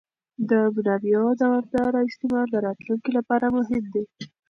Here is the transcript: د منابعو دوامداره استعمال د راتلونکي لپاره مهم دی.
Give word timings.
د 0.49 0.51
منابعو 0.75 1.29
دوامداره 1.43 1.99
استعمال 2.09 2.47
د 2.51 2.55
راتلونکي 2.67 3.11
لپاره 3.17 3.45
مهم 3.57 3.83
دی. 3.93 4.03